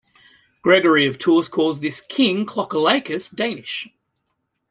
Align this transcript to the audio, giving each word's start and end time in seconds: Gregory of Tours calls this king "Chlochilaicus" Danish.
Gregory 0.63 1.05
of 1.05 1.19
Tours 1.19 1.47
calls 1.47 1.79
this 1.79 2.01
king 2.01 2.43
"Chlochilaicus" 2.47 3.29
Danish. 3.35 3.87